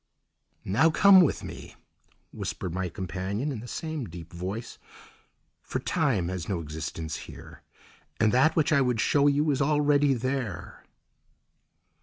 "Now, 0.65 0.89
come 0.89 1.21
with 1.21 1.43
me," 1.43 1.75
whispered 2.31 2.73
my 2.73 2.89
companion 2.89 3.51
in 3.51 3.59
the 3.59 3.67
same 3.67 4.05
deep 4.05 4.33
voice, 4.33 4.79
"for 5.61 5.77
time 5.77 6.27
has 6.29 6.49
no 6.49 6.59
existence 6.59 7.15
here, 7.29 7.61
and 8.19 8.31
that 8.31 8.55
which 8.55 8.73
I 8.73 8.81
would 8.81 8.99
show 8.99 9.27
you 9.27 9.51
is 9.51 9.61
already 9.61 10.15
there!" 10.15 10.83